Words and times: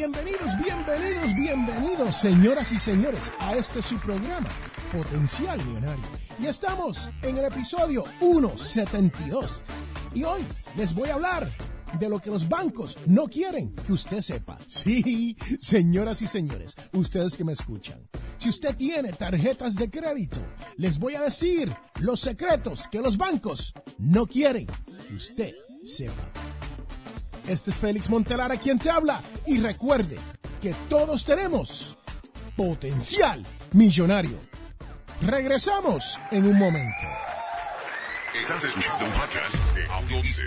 Bienvenidos, 0.00 0.56
bienvenidos, 0.56 1.34
bienvenidos, 1.34 2.16
señoras 2.16 2.72
y 2.72 2.78
señores, 2.78 3.30
a 3.38 3.54
este 3.54 3.82
su 3.82 3.98
programa, 3.98 4.48
Potencial 4.90 5.62
Millonario. 5.62 6.06
Y 6.38 6.46
estamos 6.46 7.10
en 7.20 7.36
el 7.36 7.44
episodio 7.44 8.04
172. 8.18 9.62
Y 10.14 10.24
hoy 10.24 10.40
les 10.74 10.94
voy 10.94 11.10
a 11.10 11.16
hablar 11.16 11.52
de 11.98 12.08
lo 12.08 12.18
que 12.18 12.30
los 12.30 12.48
bancos 12.48 12.96
no 13.04 13.26
quieren 13.26 13.74
que 13.74 13.92
usted 13.92 14.22
sepa. 14.22 14.58
Sí, 14.68 15.36
señoras 15.60 16.22
y 16.22 16.26
señores, 16.26 16.76
ustedes 16.94 17.36
que 17.36 17.44
me 17.44 17.52
escuchan. 17.52 18.00
Si 18.38 18.48
usted 18.48 18.74
tiene 18.76 19.12
tarjetas 19.12 19.74
de 19.74 19.90
crédito, 19.90 20.40
les 20.78 20.98
voy 20.98 21.14
a 21.14 21.24
decir 21.24 21.70
los 22.00 22.20
secretos 22.20 22.88
que 22.88 23.00
los 23.00 23.18
bancos 23.18 23.74
no 23.98 24.26
quieren 24.26 24.66
que 25.06 25.14
usted 25.14 25.54
sepa. 25.84 26.39
Este 27.48 27.70
es 27.70 27.78
Félix 27.78 28.08
Montelara 28.08 28.56
quien 28.56 28.78
te 28.78 28.90
habla 28.90 29.22
y 29.46 29.58
recuerde 29.58 30.18
que 30.60 30.74
todos 30.88 31.24
tenemos 31.24 31.98
potencial 32.56 33.44
millonario. 33.72 34.38
Regresamos 35.22 36.18
en 36.30 36.46
un 36.46 36.58
momento. 36.58 36.96
Estás 38.40 38.64
escuchando 38.64 39.04
un 39.04 39.12
podcast 39.12 39.54
de 39.74 39.86
Audio 39.86 40.22
Dice. 40.22 40.46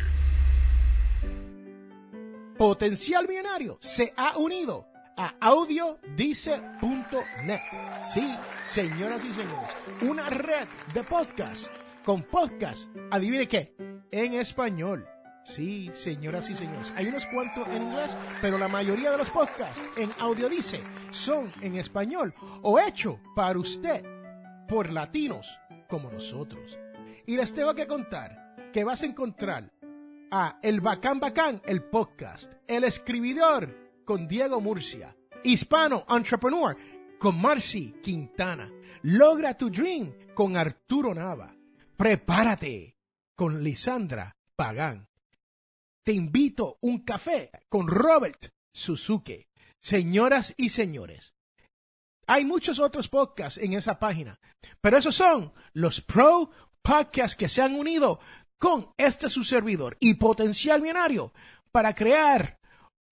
Potencial 2.57 3.27
Millonario 3.27 3.77
se 3.81 4.13
ha 4.15 4.37
unido 4.37 4.87
a 5.17 5.33
audiodice.net. 5.41 7.59
Sí, 8.05 8.35
señoras 8.65 9.23
y 9.25 9.33
señores, 9.33 9.69
una 10.01 10.29
red 10.29 10.67
de 10.93 11.03
podcast 11.03 11.67
con 12.05 12.23
podcast, 12.23 12.89
adivine 13.11 13.47
qué, 13.47 13.75
en 14.11 14.33
español. 14.33 15.07
Sí, 15.43 15.91
señoras 15.93 16.49
y 16.49 16.55
señores, 16.55 16.93
hay 16.95 17.07
unos 17.07 17.25
cuantos 17.25 17.67
en 17.67 17.83
inglés, 17.83 18.15
pero 18.41 18.57
la 18.57 18.69
mayoría 18.69 19.11
de 19.11 19.17
los 19.17 19.29
podcasts 19.29 19.81
en 19.97 20.09
Audiodice 20.19 20.81
son 21.11 21.51
en 21.61 21.75
español 21.75 22.33
o 22.61 22.79
hecho 22.79 23.19
para 23.35 23.59
usted 23.59 24.03
por 24.69 24.89
latinos 24.89 25.59
como 25.89 26.09
nosotros. 26.09 26.79
Y 27.25 27.35
les 27.35 27.53
tengo 27.53 27.75
que 27.75 27.87
contar 27.87 28.71
que 28.71 28.85
vas 28.85 29.03
a 29.03 29.05
encontrar 29.05 29.71
a 30.31 30.59
El 30.61 30.79
Bacán 30.79 31.19
Bacán, 31.19 31.61
el 31.65 31.83
podcast, 31.83 32.51
El 32.65 32.85
Escribidor 32.85 34.01
con 34.05 34.27
Diego 34.27 34.61
Murcia, 34.61 35.15
Hispano 35.43 36.05
Entrepreneur 36.09 36.75
con 37.19 37.39
Marcy 37.39 37.95
Quintana, 38.01 38.71
Logra 39.03 39.55
tu 39.55 39.69
Dream 39.69 40.13
con 40.33 40.55
Arturo 40.55 41.13
Nava, 41.13 41.53
Prepárate 41.97 42.97
con 43.35 43.61
Lisandra 43.61 44.35
Pagán. 44.55 45.07
Te 46.03 46.11
invito 46.11 46.77
un 46.81 46.99
café 46.99 47.49
con 47.69 47.87
Robert 47.87 48.49
Suzuki. 48.73 49.45
Señoras 49.81 50.53
y 50.57 50.69
señores, 50.69 51.33
hay 52.27 52.45
muchos 52.45 52.79
otros 52.79 53.07
podcasts 53.07 53.57
en 53.57 53.73
esa 53.73 53.99
página, 53.99 54.39
pero 54.81 54.97
esos 54.97 55.15
son 55.15 55.53
los 55.73 56.01
pro 56.01 56.51
podcasts 56.81 57.37
que 57.37 57.49
se 57.49 57.61
han 57.61 57.75
unido 57.75 58.19
con 58.57 58.93
este 58.97 59.29
su 59.29 59.43
servidor 59.43 59.97
y 59.99 60.15
potencial 60.15 60.81
millonario 60.81 61.33
para 61.71 61.95
crear 61.95 62.59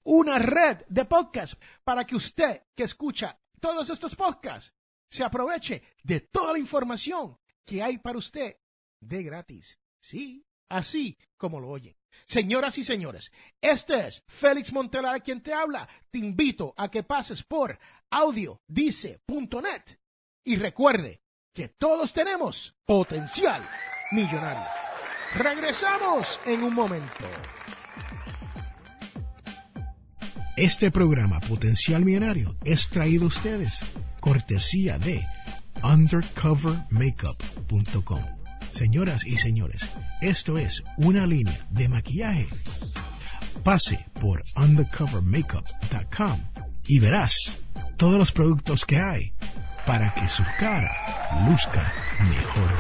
una 0.04 0.38
red 0.38 0.86
de 0.88 1.06
podcasts 1.06 1.58
para 1.84 2.06
que 2.06 2.16
usted 2.16 2.64
que 2.76 2.84
escucha 2.84 3.38
todos 3.60 3.90
estos 3.90 4.16
podcasts 4.16 4.74
se 5.10 5.24
aproveche 5.24 5.84
de 6.04 6.22
toda 6.22 6.54
la 6.54 6.60
información 6.60 7.38
que 7.66 7.84
hay 7.84 7.98
para 8.00 8.18
usted 8.18 8.58
de 9.02 9.24
gratis. 9.24 9.78
Sí, 10.02 10.46
así 10.70 11.18
como 11.38 11.60
lo 11.60 11.70
oyen. 11.70 12.01
Señoras 12.26 12.78
y 12.78 12.84
señores, 12.84 13.32
este 13.60 14.08
es 14.08 14.24
Félix 14.28 14.72
Montelara 14.74 15.20
quien 15.20 15.42
te 15.42 15.54
habla. 15.54 15.88
Te 16.10 16.20
invito 16.20 16.74
a 16.78 16.90
que 16.90 17.04
pases 17.04 17.44
por 17.44 17.78
audiodice.net 18.10 19.84
y 20.44 20.56
recuerde 20.56 21.22
que 21.54 21.68
todos 21.68 22.14
tenemos 22.14 22.76
potencial 22.86 23.62
millonario. 24.12 24.64
Regresamos 25.36 26.40
en 26.46 26.64
un 26.64 26.74
momento. 26.74 27.26
Este 30.58 30.92
programa 30.92 31.40
Potencial 31.40 32.04
Millonario 32.04 32.58
es 32.66 32.90
traído 32.90 33.24
a 33.24 33.28
ustedes 33.28 33.80
cortesía 34.20 35.00
de 35.00 35.26
undercovermakeup.com. 35.82 38.41
Señoras 38.72 39.26
y 39.28 39.38
señores, 39.38 39.82
esto 40.22 40.58
es 40.58 40.84
una 40.98 41.28
línea 41.28 41.68
de 41.70 41.90
maquillaje. 41.90 42.48
Pase 43.64 44.06
por 44.20 44.44
undercovermakeup.com 44.56 46.40
y 46.88 47.00
verás 47.00 47.62
todos 47.98 48.18
los 48.18 48.32
productos 48.32 48.86
que 48.86 48.98
hay 48.98 49.34
para 49.86 50.14
que 50.14 50.28
su 50.28 50.44
cara 50.58 50.92
luzca 51.48 51.94
mejor. 52.20 52.72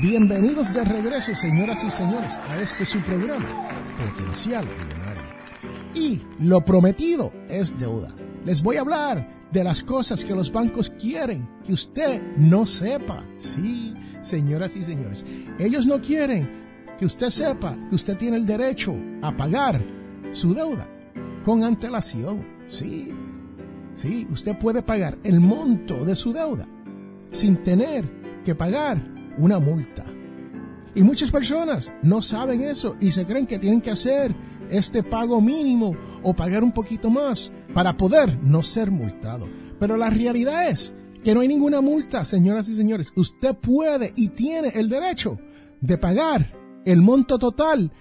Bienvenidos 0.00 0.74
de 0.74 0.84
regreso, 0.84 1.34
señoras 1.34 1.84
y 1.84 1.90
señores, 1.90 2.38
a 2.48 2.60
este 2.60 2.84
su 2.84 3.00
programa, 3.00 3.46
Potencial 3.98 4.66
Millonario. 4.66 5.22
Y 5.94 6.22
lo 6.40 6.64
prometido 6.64 7.32
es 7.48 7.78
deuda. 7.78 8.10
Les 8.44 8.62
voy 8.62 8.76
a 8.76 8.80
hablar 8.80 9.35
de 9.52 9.64
las 9.64 9.82
cosas 9.82 10.24
que 10.24 10.34
los 10.34 10.52
bancos 10.52 10.90
quieren 10.90 11.48
que 11.64 11.72
usted 11.72 12.20
no 12.36 12.66
sepa. 12.66 13.24
Sí, 13.38 13.94
señoras 14.22 14.76
y 14.76 14.84
señores, 14.84 15.24
ellos 15.58 15.86
no 15.86 16.00
quieren 16.00 16.66
que 16.98 17.06
usted 17.06 17.30
sepa 17.30 17.76
que 17.88 17.94
usted 17.94 18.16
tiene 18.16 18.36
el 18.36 18.46
derecho 18.46 18.94
a 19.22 19.36
pagar 19.36 19.82
su 20.32 20.54
deuda 20.54 20.88
con 21.44 21.62
antelación. 21.62 22.44
Sí, 22.66 23.12
sí, 23.94 24.26
usted 24.30 24.58
puede 24.58 24.82
pagar 24.82 25.18
el 25.22 25.40
monto 25.40 26.04
de 26.04 26.14
su 26.14 26.32
deuda 26.32 26.66
sin 27.30 27.62
tener 27.62 28.04
que 28.44 28.54
pagar 28.54 29.02
una 29.38 29.58
multa. 29.58 30.04
Y 30.94 31.02
muchas 31.02 31.30
personas 31.30 31.92
no 32.02 32.22
saben 32.22 32.62
eso 32.62 32.96
y 33.00 33.10
se 33.10 33.26
creen 33.26 33.46
que 33.46 33.58
tienen 33.58 33.82
que 33.82 33.90
hacer 33.90 34.34
este 34.70 35.02
pago 35.02 35.40
mínimo 35.40 35.94
o 36.22 36.34
pagar 36.34 36.64
un 36.64 36.72
poquito 36.72 37.10
más 37.10 37.52
para 37.76 37.98
poder 37.98 38.42
no 38.42 38.62
ser 38.62 38.90
multado. 38.90 39.46
Pero 39.78 39.98
la 39.98 40.08
realidad 40.08 40.70
es 40.70 40.94
que 41.22 41.34
no 41.34 41.42
hay 41.42 41.48
ninguna 41.48 41.82
multa, 41.82 42.24
señoras 42.24 42.70
y 42.70 42.74
señores. 42.74 43.12
Usted 43.14 43.54
puede 43.54 44.14
y 44.16 44.28
tiene 44.28 44.68
el 44.68 44.88
derecho 44.88 45.38
de 45.82 45.98
pagar 45.98 46.54
el 46.86 47.02
monto 47.02 47.38
total 47.38 47.92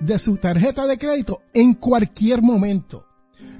de 0.00 0.18
su 0.18 0.38
tarjeta 0.38 0.86
de 0.86 0.96
crédito 0.96 1.42
en 1.52 1.74
cualquier 1.74 2.40
momento. 2.40 3.04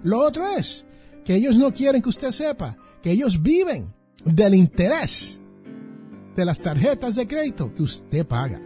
Lo 0.03 0.21
otro 0.21 0.49
es 0.49 0.87
que 1.27 1.35
ellos 1.35 1.59
no 1.59 1.75
quieren 1.75 2.01
que 2.01 2.09
usted 2.09 2.31
sepa 2.31 2.79
que 3.03 3.11
ellos 3.11 3.43
viven 3.43 3.93
del 4.25 4.55
interés 4.55 5.43
de 6.37 6.45
las 6.47 6.59
tarjetas 6.59 7.17
de 7.17 7.29
crédito 7.29 7.75
que 7.75 7.83
usted 7.83 8.27
paga. 8.27 8.63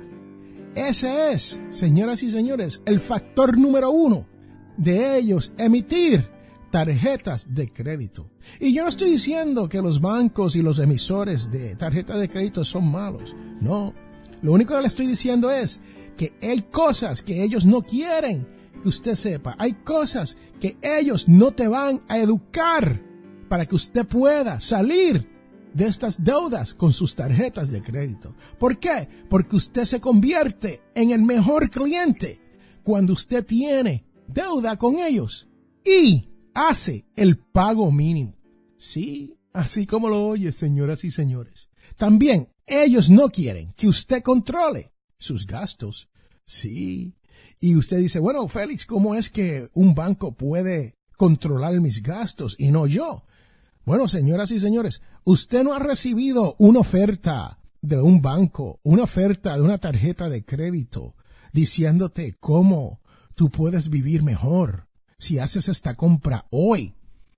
Ese 0.76 1.32
es, 1.32 1.60
señoras 1.70 2.22
y 2.22 2.30
señores, 2.30 2.82
el 2.86 3.00
factor 3.00 3.58
número 3.58 3.90
uno 3.90 4.28
de 4.76 5.18
ellos 5.18 5.52
emitir 5.58 6.32
tarjetas 6.74 7.54
de 7.54 7.68
crédito. 7.68 8.28
Y 8.58 8.74
yo 8.74 8.82
no 8.82 8.88
estoy 8.88 9.10
diciendo 9.10 9.68
que 9.68 9.80
los 9.80 10.00
bancos 10.00 10.56
y 10.56 10.60
los 10.60 10.80
emisores 10.80 11.48
de 11.48 11.76
tarjetas 11.76 12.18
de 12.18 12.28
crédito 12.28 12.64
son 12.64 12.90
malos. 12.90 13.36
No, 13.60 13.94
lo 14.42 14.52
único 14.52 14.74
que 14.74 14.80
le 14.80 14.88
estoy 14.88 15.06
diciendo 15.06 15.52
es 15.52 15.80
que 16.16 16.32
hay 16.42 16.62
cosas 16.62 17.22
que 17.22 17.44
ellos 17.44 17.64
no 17.64 17.82
quieren 17.82 18.48
que 18.82 18.88
usted 18.88 19.14
sepa. 19.14 19.54
Hay 19.56 19.74
cosas 19.74 20.36
que 20.60 20.76
ellos 20.82 21.28
no 21.28 21.52
te 21.52 21.68
van 21.68 22.02
a 22.08 22.18
educar 22.18 23.00
para 23.48 23.66
que 23.66 23.76
usted 23.76 24.04
pueda 24.04 24.58
salir 24.58 25.30
de 25.74 25.86
estas 25.86 26.24
deudas 26.24 26.74
con 26.74 26.92
sus 26.92 27.14
tarjetas 27.14 27.70
de 27.70 27.84
crédito. 27.84 28.34
¿Por 28.58 28.80
qué? 28.80 29.08
Porque 29.30 29.54
usted 29.54 29.84
se 29.84 30.00
convierte 30.00 30.82
en 30.96 31.12
el 31.12 31.22
mejor 31.22 31.70
cliente 31.70 32.40
cuando 32.82 33.12
usted 33.12 33.46
tiene 33.46 34.04
deuda 34.26 34.76
con 34.76 34.98
ellos 34.98 35.46
y 35.84 36.33
hace 36.54 37.06
el 37.16 37.38
pago 37.38 37.90
mínimo. 37.92 38.34
Sí, 38.78 39.36
así 39.52 39.86
como 39.86 40.08
lo 40.08 40.26
oye, 40.26 40.52
señoras 40.52 41.04
y 41.04 41.10
señores. 41.10 41.70
También 41.96 42.48
ellos 42.66 43.10
no 43.10 43.28
quieren 43.28 43.72
que 43.72 43.88
usted 43.88 44.22
controle 44.22 44.92
sus 45.18 45.46
gastos. 45.46 46.08
Sí. 46.46 47.14
Y 47.60 47.76
usted 47.76 47.98
dice, 47.98 48.18
bueno, 48.18 48.46
Félix, 48.48 48.86
¿cómo 48.86 49.14
es 49.14 49.30
que 49.30 49.68
un 49.74 49.94
banco 49.94 50.34
puede 50.34 50.96
controlar 51.16 51.80
mis 51.80 52.02
gastos 52.02 52.56
y 52.58 52.70
no 52.70 52.86
yo? 52.86 53.24
Bueno, 53.84 54.08
señoras 54.08 54.50
y 54.50 54.58
señores, 54.58 55.02
usted 55.24 55.62
no 55.62 55.74
ha 55.74 55.78
recibido 55.78 56.56
una 56.58 56.80
oferta 56.80 57.58
de 57.80 58.00
un 58.00 58.22
banco, 58.22 58.80
una 58.82 59.02
oferta 59.02 59.56
de 59.56 59.62
una 59.62 59.78
tarjeta 59.78 60.28
de 60.28 60.44
crédito, 60.44 61.14
diciéndote 61.52 62.34
cómo 62.40 63.00
tú 63.34 63.50
puedes 63.50 63.90
vivir 63.90 64.22
mejor 64.22 64.88
si 65.18 65.38
haces 65.38 65.68
esta 65.68 65.94
compra 65.94 66.46
hoy 66.50 66.94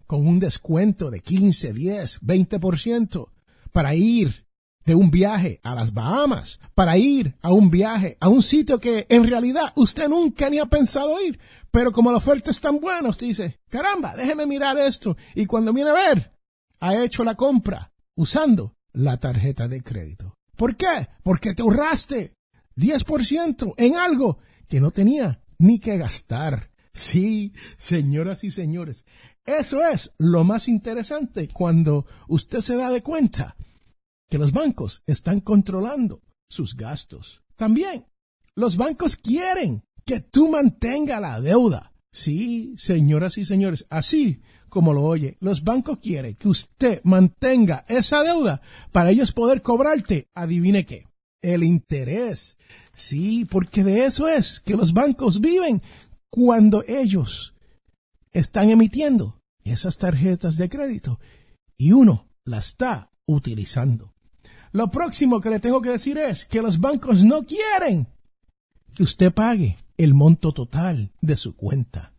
con 0.07 0.27
un 0.27 0.39
descuento 0.39 1.11
de 1.11 1.21
15, 1.21 1.73
10, 1.73 2.21
20% 2.23 3.29
para 3.73 3.95
ir 3.95 4.47
de 4.85 4.95
un 4.95 5.11
viaje 5.11 5.61
a 5.65 5.75
las 5.75 5.93
Bahamas, 5.93 6.61
para 6.75 6.97
ir 6.97 7.37
a 7.43 7.53
un 7.53 7.71
viaje 7.71 8.17
a 8.21 8.29
un 8.29 8.41
sitio 8.41 8.79
que 8.79 9.07
en 9.09 9.27
realidad 9.27 9.73
usted 9.75 10.09
nunca 10.09 10.49
ni 10.49 10.59
ha 10.59 10.67
pensado 10.67 11.21
ir. 11.21 11.39
Pero 11.73 11.93
como 11.93 12.13
la 12.13 12.19
oferta 12.19 12.51
es 12.51 12.61
tan 12.61 12.81
buena, 12.81 13.09
usted 13.09 13.27
dice, 13.27 13.61
caramba, 13.69 14.15
déjeme 14.17 14.47
mirar 14.47 14.79
esto. 14.79 15.17
Y 15.35 15.47
cuando 15.47 15.73
viene 15.73 15.91
a 15.91 15.95
ver, 15.95 16.33
ha 16.81 17.03
hecho 17.03 17.25
la 17.25 17.35
compra 17.35 17.93
usando 18.15 18.77
la 18.93 19.19
tarjeta 19.19 19.69
de 19.69 19.83
crédito. 19.83 20.37
¿Por 20.57 20.77
qué? 20.77 21.09
Porque 21.23 21.55
te 21.55 21.63
ahorraste 21.63 22.35
10% 22.77 23.75
en 23.77 23.97
algo 23.97 24.39
que 24.69 24.81
no 24.81 24.91
tenía 24.91 25.43
ni 25.59 25.81
que 25.81 25.99
gastar. 25.99 26.71
Sí, 26.97 27.53
señoras 27.77 28.43
y 28.43 28.51
señores, 28.51 29.05
eso 29.45 29.85
es 29.87 30.13
lo 30.17 30.45
más 30.45 30.67
interesante 30.67 31.47
cuando 31.47 32.07
usted 32.27 32.63
se 32.63 32.75
da 32.75 32.91
de 32.91 33.03
cuenta 33.03 33.55
que 34.31 34.39
los 34.39 34.51
bancos 34.51 35.03
están 35.07 35.41
controlando 35.41 36.23
sus 36.49 36.75
gastos. 36.75 37.43
También, 37.55 38.07
los 38.55 38.79
bancos 38.79 39.17
quieren 39.17 39.85
que 40.07 40.21
tú 40.21 40.49
mantenga 40.49 41.21
la 41.21 41.39
deuda. 41.43 41.93
Sí, 42.13 42.75
señoras 42.79 43.37
y 43.37 43.45
señores, 43.45 43.87
así 43.91 44.41
como 44.71 44.95
lo 44.95 45.03
oye, 45.03 45.37
los 45.41 45.65
bancos 45.65 45.99
quieren 45.99 46.35
que 46.37 46.49
usted 46.49 47.03
mantenga 47.05 47.85
esa 47.89 48.23
deuda 48.23 48.63
para 48.91 49.11
ellos 49.11 49.33
poder 49.33 49.61
cobrarte, 49.61 50.29
adivine 50.35 50.87
qué, 50.87 51.07
el 51.43 51.63
interés. 51.63 52.57
Sí, 52.95 53.45
porque 53.45 53.85
de 53.85 54.07
eso 54.07 54.29
es 54.29 54.61
que 54.61 54.77
los 54.77 54.95
bancos 54.95 55.43
viven 55.43 55.83
cuando 56.31 56.85
ellos 56.87 57.55
están 58.33 58.71
emitiendo 58.71 59.41
esas 59.65 59.99
tarjetas 59.99 60.57
de 60.57 60.69
crédito 60.69 61.19
y 61.77 61.93
uno 61.93 62.29
la 62.45 62.59
está 62.59 63.11
utilizando. 63.27 64.15
Lo 64.73 64.91
próximo 64.91 65.41
que 65.41 65.51
le 65.51 65.61
tengo 65.61 65.81
que 65.81 65.91
decir 65.91 66.19
es 66.19 66.45
que 66.45 66.63
los 66.63 66.81
bancos 66.81 67.25
no 67.25 67.47
quieren 67.47 68.09
que 68.95 69.03
usted 69.03 69.33
pague 69.33 69.77
el 69.97 70.15
monto 70.15 70.53
total 70.53 71.13
de 71.21 71.37
su 71.37 71.55
cuenta. 71.55 72.15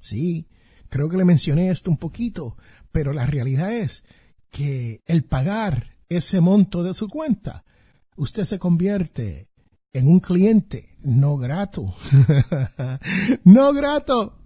Sí, 0.00 0.48
creo 0.88 1.08
que 1.08 1.16
le 1.16 1.24
mencioné 1.24 1.70
esto 1.70 1.90
un 1.90 1.96
poquito, 1.96 2.56
pero 2.92 3.12
la 3.12 3.26
realidad 3.26 3.72
es 3.72 4.04
que 4.50 5.02
el 5.06 5.24
pagar 5.24 5.96
ese 6.08 6.40
monto 6.40 6.82
de 6.82 6.94
su 6.94 7.08
cuenta, 7.08 7.64
usted 8.16 8.44
se 8.44 8.58
convierte 8.58 9.47
en 9.92 10.08
un 10.08 10.20
cliente 10.20 10.96
no 11.00 11.36
grato. 11.36 11.94
no 13.44 13.72
grato 13.72 14.38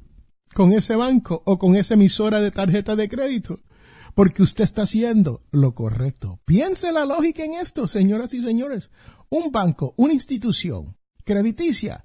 con 0.55 0.73
ese 0.73 0.97
banco 0.97 1.43
o 1.47 1.59
con 1.59 1.77
esa 1.77 1.95
emisora 1.95 2.41
de 2.41 2.51
tarjeta 2.51 2.97
de 2.97 3.09
crédito. 3.09 3.61
Porque 4.15 4.43
usted 4.43 4.65
está 4.65 4.83
haciendo 4.83 5.41
lo 5.51 5.75
correcto. 5.75 6.41
Piense 6.45 6.93
la 6.93 7.07
lógica 7.07 7.45
en 7.45 7.55
esto, 7.55 7.89
señoras 7.89 8.35
y 8.35 8.43
señores. 8.43 8.91
Un 9.31 9.51
banco, 9.51 9.95
una 9.97 10.13
institución 10.13 10.97
crediticia, 11.25 12.05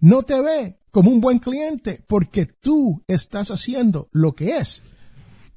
no 0.00 0.22
te 0.22 0.40
ve 0.40 0.80
como 0.90 1.10
un 1.10 1.20
buen 1.20 1.38
cliente 1.38 2.04
porque 2.06 2.46
tú 2.46 3.02
estás 3.06 3.50
haciendo 3.50 4.08
lo 4.12 4.34
que 4.34 4.58
es 4.58 4.82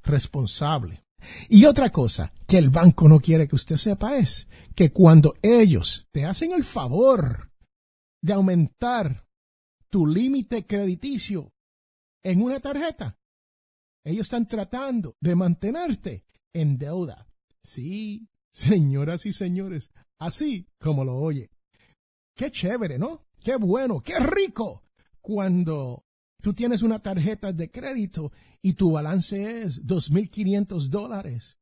responsable. 0.04 1.04
Y 1.50 1.66
otra 1.66 1.92
cosa 1.92 2.34
que 2.48 2.58
el 2.58 2.70
banco 2.70 3.08
no 3.08 3.20
quiere 3.20 3.48
que 3.48 3.56
usted 3.56 3.76
sepa 3.76 4.18
es 4.18 4.48
que 4.76 4.92
cuando 4.92 5.36
ellos 5.42 6.08
te 6.12 6.26
hacen 6.26 6.52
el 6.52 6.64
favor 6.64 7.52
de 8.22 8.34
aumentar 8.34 9.26
tu 9.90 10.06
límite 10.06 10.66
crediticio 10.66 11.52
en 12.24 12.42
una 12.42 12.60
tarjeta, 12.60 13.18
ellos 14.04 14.24
están 14.24 14.48
tratando 14.48 15.16
de 15.20 15.36
mantenerte 15.36 16.26
en 16.54 16.78
deuda. 16.78 17.28
Sí, 17.64 18.28
señoras 18.54 19.26
y 19.26 19.32
señores, 19.32 19.92
así 20.20 20.68
como 20.80 21.04
lo 21.04 21.18
oye. 21.18 21.52
Qué 22.36 22.52
chévere, 22.52 22.98
¿no? 22.98 23.26
Qué 23.44 23.56
bueno, 23.56 24.02
qué 24.02 24.20
rico 24.20 24.84
cuando 25.22 26.06
tú 26.42 26.54
tienes 26.54 26.82
una 26.82 27.00
tarjeta 27.00 27.52
de 27.54 27.70
crédito 27.70 28.32
y 28.62 28.74
tu 28.74 28.92
balance 28.92 29.62
es 29.64 29.86
2.500 29.86 30.88
dólares 30.88 31.58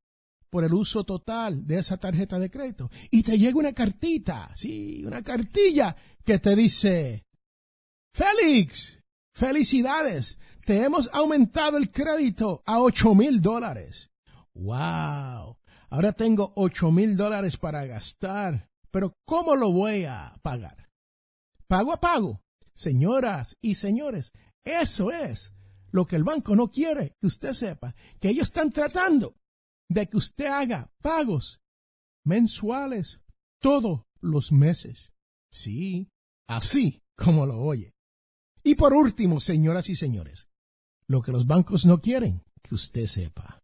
por 0.49 0.63
el 0.63 0.73
uso 0.73 1.03
total 1.03 1.65
de 1.65 1.79
esa 1.79 1.97
tarjeta 1.97 2.39
de 2.39 2.49
crédito. 2.49 2.89
Y 3.11 3.23
te 3.23 3.37
llega 3.37 3.59
una 3.59 3.73
cartita, 3.73 4.51
sí, 4.55 5.03
una 5.05 5.21
cartilla 5.21 5.95
que 6.23 6.39
te 6.39 6.55
dice, 6.55 7.25
Félix, 8.13 8.99
felicidades, 9.33 10.39
te 10.65 10.83
hemos 10.83 11.09
aumentado 11.13 11.77
el 11.77 11.91
crédito 11.91 12.63
a 12.65 12.81
8 12.81 13.15
mil 13.15 13.41
dólares. 13.41 14.09
¡Wow! 14.53 15.57
Ahora 15.89 16.11
tengo 16.11 16.51
8 16.55 16.91
mil 16.91 17.15
dólares 17.15 17.57
para 17.57 17.85
gastar, 17.85 18.69
pero 18.91 19.15
¿cómo 19.25 19.55
lo 19.55 19.71
voy 19.71 20.05
a 20.05 20.33
pagar? 20.41 20.89
Pago 21.67 21.93
a 21.93 21.99
pago. 21.99 22.41
Señoras 22.73 23.57
y 23.61 23.75
señores, 23.75 24.33
eso 24.63 25.11
es 25.11 25.53
lo 25.91 26.05
que 26.05 26.15
el 26.15 26.23
banco 26.23 26.55
no 26.55 26.69
quiere 26.69 27.15
que 27.19 27.27
usted 27.27 27.53
sepa, 27.53 27.95
que 28.19 28.29
ellos 28.29 28.47
están 28.47 28.69
tratando 28.69 29.35
de 29.89 30.07
que 30.09 30.17
usted 30.17 30.45
haga 30.45 30.91
pagos 31.01 31.61
mensuales 32.23 33.21
todos 33.59 34.01
los 34.19 34.51
meses. 34.51 35.11
Sí, 35.51 36.09
así 36.47 37.01
como 37.15 37.45
lo 37.45 37.59
oye. 37.59 37.93
Y 38.63 38.75
por 38.75 38.93
último, 38.93 39.39
señoras 39.39 39.89
y 39.89 39.95
señores, 39.95 40.49
lo 41.07 41.21
que 41.21 41.31
los 41.31 41.47
bancos 41.47 41.85
no 41.85 42.01
quieren 42.01 42.43
que 42.61 42.75
usted 42.75 43.07
sepa 43.07 43.63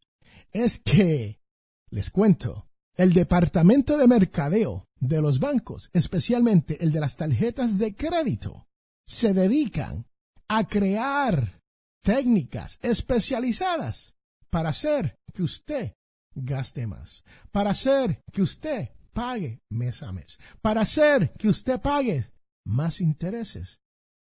es 0.52 0.80
que, 0.80 1.42
les 1.90 2.10
cuento, 2.10 2.70
el 2.96 3.14
departamento 3.14 3.98
de 3.98 4.08
mercadeo 4.08 4.88
de 5.00 5.22
los 5.22 5.40
bancos, 5.40 5.90
especialmente 5.94 6.82
el 6.84 6.92
de 6.92 7.00
las 7.00 7.18
tarjetas 7.18 7.78
de 7.78 7.96
crédito, 7.96 8.68
se 9.06 9.34
dedican 9.34 10.08
a 10.56 10.68
crear 10.68 11.60
técnicas 12.04 12.78
especializadas 12.84 14.14
para 14.52 14.70
hacer 14.70 15.16
que 15.34 15.42
usted 15.42 15.94
gaste 16.36 16.86
más, 16.86 17.24
para 17.52 17.72
hacer 17.72 18.22
que 18.32 18.44
usted 18.44 18.90
pague 19.14 19.62
mes 19.72 20.04
a 20.04 20.12
mes, 20.12 20.40
para 20.62 20.82
hacer 20.82 21.34
que 21.40 21.48
usted 21.48 21.82
pague 21.82 22.32
más 22.66 23.02
intereses 23.02 23.82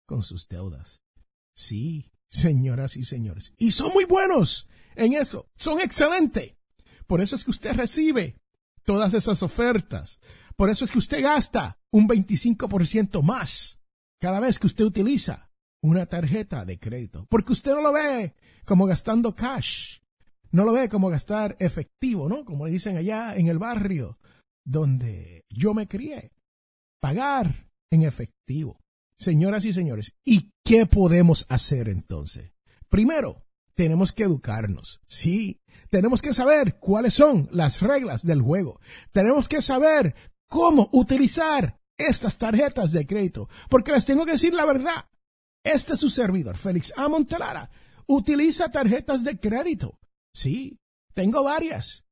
con 0.07 0.23
sus 0.23 0.47
deudas. 0.47 1.01
Sí, 1.53 2.11
señoras 2.29 2.95
y 2.95 3.03
señores. 3.03 3.53
Y 3.57 3.71
son 3.71 3.91
muy 3.91 4.05
buenos 4.05 4.69
en 4.95 5.13
eso, 5.13 5.49
son 5.57 5.81
excelentes. 5.81 6.55
Por 7.07 7.19
eso 7.19 7.35
es 7.35 7.43
que 7.43 7.51
usted 7.51 7.75
recibe 7.75 8.37
todas 8.83 9.13
esas 9.13 9.43
ofertas. 9.43 10.21
Por 10.55 10.69
eso 10.69 10.85
es 10.85 10.91
que 10.91 10.99
usted 10.99 11.21
gasta 11.21 11.77
un 11.91 12.07
25% 12.07 13.21
más 13.21 13.79
cada 14.21 14.39
vez 14.39 14.59
que 14.59 14.67
usted 14.67 14.85
utiliza 14.85 15.45
una 15.81 16.05
tarjeta 16.05 16.65
de 16.65 16.79
crédito. 16.79 17.25
Porque 17.29 17.53
usted 17.53 17.73
no 17.73 17.81
lo 17.81 17.93
ve 17.93 18.33
como 18.65 18.85
gastando 18.85 19.35
cash. 19.35 19.99
No 20.51 20.63
lo 20.63 20.71
ve 20.71 20.89
como 20.89 21.09
gastar 21.09 21.55
efectivo, 21.59 22.29
¿no? 22.29 22.45
Como 22.45 22.65
le 22.65 22.71
dicen 22.71 22.97
allá 22.97 23.35
en 23.35 23.47
el 23.47 23.59
barrio 23.59 24.15
donde 24.63 25.45
yo 25.49 25.73
me 25.73 25.87
crié. 25.87 26.31
Pagar 27.01 27.69
en 27.91 28.03
efectivo. 28.03 28.79
Señoras 29.19 29.65
y 29.65 29.73
señores, 29.73 30.15
¿y 30.25 30.51
qué 30.63 30.85
podemos 30.85 31.45
hacer 31.49 31.87
entonces? 31.87 32.51
Primero, 32.89 33.45
tenemos 33.75 34.11
que 34.11 34.23
educarnos. 34.23 35.01
Sí, 35.07 35.61
tenemos 35.89 36.21
que 36.21 36.33
saber 36.33 36.79
cuáles 36.79 37.13
son 37.13 37.47
las 37.51 37.81
reglas 37.81 38.25
del 38.25 38.41
juego. 38.41 38.79
Tenemos 39.11 39.47
que 39.47 39.61
saber 39.61 40.15
cómo 40.49 40.89
utilizar 40.91 41.79
estas 41.97 42.37
tarjetas 42.37 42.91
de 42.91 43.05
crédito. 43.05 43.49
Porque 43.69 43.91
les 43.91 44.05
tengo 44.05 44.25
que 44.25 44.33
decir 44.33 44.53
la 44.53 44.65
verdad. 44.65 45.05
Este 45.65 45.93
es 45.93 45.99
su 45.99 46.09
servidor, 46.09 46.55
Félix 46.55 46.93
A. 46.95 47.09
Montelara. 47.09 47.69
Utiliza 48.07 48.71
tarjetas 48.71 49.23
de 49.23 49.39
crédito. 49.39 49.99
Sí, 50.31 50.79
Tengo 51.15 51.43
varias. 51.43 52.03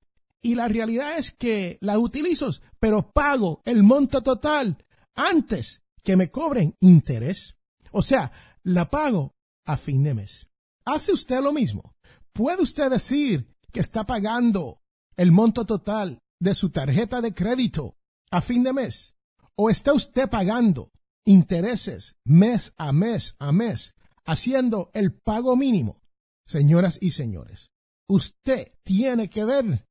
Y 0.42 0.56
la 0.56 0.68
realidad 0.68 1.18
es 1.18 1.32
que 1.32 1.78
las 1.82 1.98
utilizo, 1.98 2.50
pero 2.80 3.12
pago 3.12 3.62
el 3.66 3.84
monto 3.84 4.24
total 4.24 4.84
antes 5.14 5.84
que 6.04 6.16
me 6.16 6.32
cobren 6.32 6.76
interés. 6.80 7.56
O 7.92 8.02
sea, 8.02 8.32
la 8.64 8.90
pago 8.90 9.36
a 9.66 9.78
fin 9.78 10.04
de 10.04 10.14
mes. 10.14 10.48
¿Hace 10.86 11.12
usted 11.12 11.42
lo 11.42 11.54
mismo? 11.54 11.96
¿Puede 12.32 12.64
usted 12.64 12.90
decir 12.90 13.56
que 13.72 13.82
está 13.82 14.06
pagando 14.06 14.82
el 15.16 15.32
monto 15.32 15.66
total 15.66 16.20
de 16.40 16.56
su 16.56 16.70
tarjeta 16.72 17.22
de 17.22 17.34
crédito 17.34 17.98
a 18.32 18.42
fin 18.42 18.64
de 18.64 18.74
mes? 18.74 19.16
¿O 19.56 19.70
está 19.70 19.94
usted 19.94 20.30
pagando 20.30 20.92
intereses 21.26 22.18
mes 22.24 22.74
a 22.78 22.92
mes 22.92 23.36
a 23.40 23.52
mes, 23.52 23.96
haciendo 24.26 24.90
el 24.94 25.14
pago 25.14 25.56
mínimo? 25.56 26.02
Señoras 26.46 27.00
y 27.02 27.12
señores, 27.12 27.72
usted 28.08 28.74
tiene 28.84 29.30
que 29.30 29.46
ver 29.46 29.88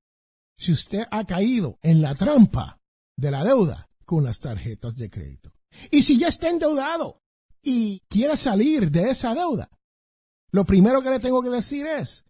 si 0.58 0.72
usted 0.72 1.06
ha 1.10 1.24
caído 1.24 1.78
en 1.82 2.02
la 2.02 2.14
trampa 2.14 2.80
de 3.16 3.30
la 3.30 3.44
deuda 3.44 3.88
con 4.04 4.24
las 4.24 4.40
tarjetas 4.40 4.96
de 4.96 5.10
crédito. 5.10 5.52
Y 5.90 6.02
si 6.02 6.18
ya 6.18 6.28
está 6.28 6.48
endeudado 6.48 7.22
y 7.62 8.00
quiere 8.08 8.36
salir 8.36 8.90
de 8.90 9.10
esa 9.10 9.34
deuda, 9.34 9.70
lo 10.50 10.64
primero 10.64 11.02
que 11.02 11.10
le 11.10 11.20
tengo 11.20 11.42
que 11.42 11.48
decir 11.48 11.86
es 11.86 12.24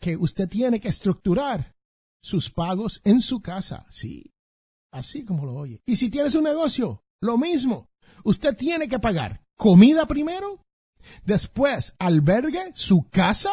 que 0.00 0.16
usted 0.16 0.48
tiene 0.48 0.80
que 0.80 0.88
estructurar 0.88 1.74
sus 2.22 2.50
pagos 2.50 3.00
en 3.04 3.20
su 3.20 3.40
casa, 3.40 3.86
sí, 3.90 4.34
así 4.92 5.24
como 5.24 5.46
lo 5.46 5.54
oye. 5.54 5.82
Y 5.86 5.96
si 5.96 6.10
tienes 6.10 6.34
un 6.34 6.44
negocio, 6.44 7.02
lo 7.20 7.38
mismo. 7.38 7.87
Usted 8.24 8.56
tiene 8.56 8.88
que 8.88 8.98
pagar 8.98 9.42
comida 9.56 10.06
primero, 10.06 10.64
después 11.24 11.94
albergue, 11.98 12.72
su 12.74 13.08
casa 13.10 13.50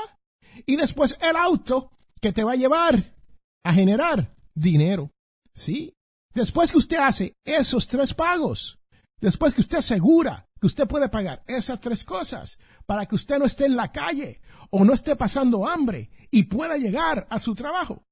y 0.65 0.75
después 0.75 1.17
el 1.21 1.35
auto 1.35 1.91
que 2.21 2.31
te 2.31 2.43
va 2.43 2.53
a 2.53 2.57
llevar 2.57 3.15
a 3.63 3.73
generar 3.73 4.35
dinero. 4.53 5.11
¿Sí? 5.53 5.93
Después 6.33 6.71
que 6.71 6.77
usted 6.77 6.97
hace 6.97 7.33
esos 7.45 7.87
tres 7.87 8.13
pagos, 8.13 8.79
después 9.21 9.53
que 9.53 9.61
usted 9.61 9.77
asegura 9.77 10.47
que 10.59 10.67
usted 10.67 10.87
puede 10.87 11.09
pagar 11.09 11.43
esas 11.47 11.79
tres 11.79 12.03
cosas 12.03 12.57
para 12.85 13.05
que 13.05 13.15
usted 13.15 13.39
no 13.39 13.45
esté 13.45 13.65
en 13.65 13.75
la 13.75 13.91
calle 13.91 14.41
o 14.69 14.83
no 14.83 14.93
esté 14.93 15.15
pasando 15.15 15.67
hambre 15.67 16.09
y 16.31 16.43
pueda 16.43 16.77
llegar 16.77 17.25
a 17.29 17.39
su 17.39 17.55
trabajo, 17.55 18.03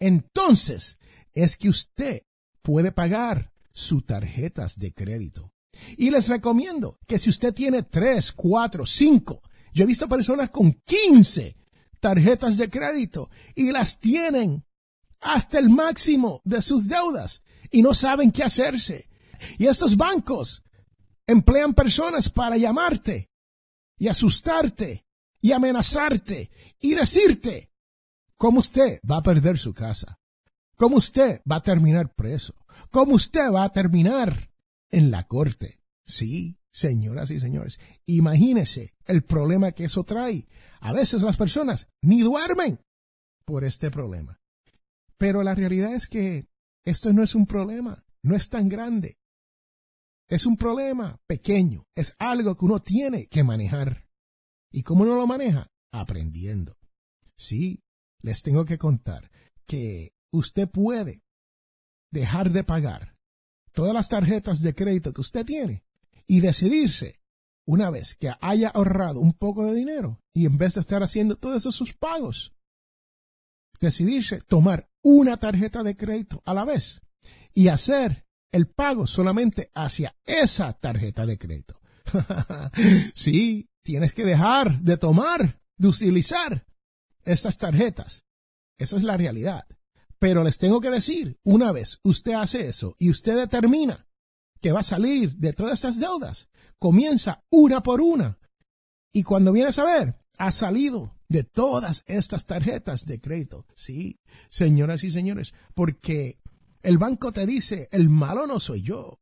entonces 0.00 0.98
es 1.34 1.56
que 1.56 1.68
usted 1.68 2.22
puede 2.62 2.92
pagar 2.92 3.52
sus 3.72 4.04
tarjetas 4.04 4.78
de 4.78 4.92
crédito. 4.92 5.51
Y 5.96 6.10
les 6.10 6.28
recomiendo 6.28 6.98
que 7.06 7.18
si 7.18 7.30
usted 7.30 7.54
tiene 7.54 7.82
tres, 7.82 8.32
cuatro, 8.32 8.86
cinco, 8.86 9.42
yo 9.72 9.84
he 9.84 9.86
visto 9.86 10.08
personas 10.08 10.50
con 10.50 10.72
quince 10.84 11.56
tarjetas 12.00 12.56
de 12.58 12.68
crédito 12.68 13.30
y 13.54 13.70
las 13.70 13.98
tienen 13.98 14.64
hasta 15.20 15.58
el 15.58 15.70
máximo 15.70 16.42
de 16.44 16.60
sus 16.60 16.88
deudas 16.88 17.42
y 17.70 17.80
no 17.82 17.94
saben 17.94 18.32
qué 18.32 18.42
hacerse. 18.42 19.08
Y 19.58 19.66
estos 19.66 19.96
bancos 19.96 20.62
emplean 21.26 21.74
personas 21.74 22.28
para 22.28 22.56
llamarte 22.56 23.30
y 23.98 24.08
asustarte 24.08 25.06
y 25.40 25.52
amenazarte 25.52 26.50
y 26.80 26.94
decirte 26.94 27.70
cómo 28.36 28.60
usted 28.60 29.00
va 29.08 29.18
a 29.18 29.22
perder 29.22 29.58
su 29.58 29.72
casa, 29.72 30.18
cómo 30.76 30.96
usted 30.96 31.40
va 31.50 31.56
a 31.56 31.62
terminar 31.62 32.12
preso, 32.14 32.54
cómo 32.90 33.14
usted 33.14 33.50
va 33.52 33.64
a 33.64 33.72
terminar 33.72 34.51
en 34.92 35.10
la 35.10 35.26
corte. 35.26 35.80
Sí, 36.06 36.58
señoras 36.70 37.30
y 37.30 37.40
señores, 37.40 37.80
imagínese 38.06 38.94
el 39.06 39.24
problema 39.24 39.72
que 39.72 39.84
eso 39.84 40.04
trae. 40.04 40.46
A 40.80 40.92
veces 40.92 41.22
las 41.22 41.36
personas 41.36 41.88
ni 42.02 42.20
duermen 42.20 42.80
por 43.44 43.64
este 43.64 43.90
problema. 43.90 44.40
Pero 45.18 45.42
la 45.42 45.54
realidad 45.54 45.94
es 45.94 46.06
que 46.06 46.46
esto 46.84 47.12
no 47.12 47.22
es 47.22 47.34
un 47.34 47.46
problema, 47.46 48.04
no 48.22 48.36
es 48.36 48.48
tan 48.48 48.68
grande. 48.68 49.18
Es 50.28 50.46
un 50.46 50.56
problema 50.56 51.20
pequeño, 51.26 51.84
es 51.94 52.14
algo 52.18 52.56
que 52.56 52.64
uno 52.64 52.80
tiene 52.80 53.26
que 53.26 53.44
manejar. 53.44 54.08
¿Y 54.72 54.82
cómo 54.82 55.02
uno 55.02 55.16
lo 55.16 55.26
maneja? 55.26 55.68
Aprendiendo. 55.92 56.78
Sí, 57.36 57.82
les 58.22 58.42
tengo 58.42 58.64
que 58.64 58.78
contar 58.78 59.30
que 59.66 60.14
usted 60.32 60.68
puede 60.68 61.22
dejar 62.10 62.50
de 62.50 62.64
pagar 62.64 63.11
todas 63.72 63.94
las 63.94 64.08
tarjetas 64.08 64.62
de 64.62 64.74
crédito 64.74 65.12
que 65.12 65.20
usted 65.20 65.44
tiene 65.44 65.84
y 66.26 66.40
decidirse 66.40 67.20
una 67.64 67.90
vez 67.90 68.14
que 68.14 68.32
haya 68.40 68.68
ahorrado 68.68 69.20
un 69.20 69.32
poco 69.32 69.64
de 69.64 69.74
dinero 69.74 70.20
y 70.32 70.46
en 70.46 70.58
vez 70.58 70.74
de 70.74 70.80
estar 70.80 71.02
haciendo 71.02 71.36
todos 71.36 71.66
esos 71.66 71.92
pagos, 71.92 72.54
decidirse 73.80 74.40
tomar 74.40 74.88
una 75.02 75.36
tarjeta 75.36 75.82
de 75.82 75.96
crédito 75.96 76.42
a 76.44 76.54
la 76.54 76.64
vez 76.64 77.02
y 77.54 77.68
hacer 77.68 78.26
el 78.52 78.66
pago 78.68 79.06
solamente 79.06 79.70
hacia 79.74 80.14
esa 80.24 80.72
tarjeta 80.74 81.26
de 81.26 81.38
crédito. 81.38 81.80
sí, 83.14 83.70
tienes 83.82 84.12
que 84.12 84.24
dejar 84.24 84.80
de 84.80 84.96
tomar, 84.96 85.60
de 85.76 85.88
utilizar 85.88 86.66
estas 87.24 87.58
tarjetas. 87.58 88.24
Esa 88.78 88.96
es 88.96 89.02
la 89.02 89.16
realidad. 89.16 89.66
Pero 90.22 90.44
les 90.44 90.56
tengo 90.56 90.80
que 90.80 90.88
decir, 90.88 91.40
una 91.42 91.72
vez 91.72 91.98
usted 92.04 92.34
hace 92.34 92.68
eso 92.68 92.94
y 93.00 93.10
usted 93.10 93.34
determina 93.34 94.06
que 94.60 94.70
va 94.70 94.78
a 94.78 94.84
salir 94.84 95.34
de 95.34 95.52
todas 95.52 95.72
estas 95.72 95.98
deudas, 95.98 96.48
comienza 96.78 97.42
una 97.50 97.82
por 97.82 98.00
una. 98.00 98.38
Y 99.12 99.24
cuando 99.24 99.50
vienes 99.50 99.80
a 99.80 99.84
ver, 99.84 100.14
ha 100.38 100.52
salido 100.52 101.18
de 101.28 101.42
todas 101.42 102.04
estas 102.06 102.46
tarjetas 102.46 103.04
de 103.04 103.20
crédito. 103.20 103.66
Sí, 103.74 104.20
señoras 104.48 105.02
y 105.02 105.10
señores, 105.10 105.54
porque 105.74 106.38
el 106.84 106.98
banco 106.98 107.32
te 107.32 107.44
dice, 107.44 107.88
el 107.90 108.08
malo 108.08 108.46
no 108.46 108.60
soy 108.60 108.82
yo. 108.82 109.20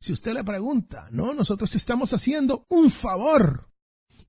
Si 0.00 0.12
usted 0.12 0.34
le 0.34 0.44
pregunta, 0.44 1.08
no, 1.10 1.34
nosotros 1.34 1.74
estamos 1.74 2.12
haciendo 2.12 2.64
un 2.68 2.92
favor. 2.92 3.72